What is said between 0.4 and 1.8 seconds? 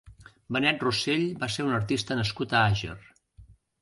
Benet Rossell va ser un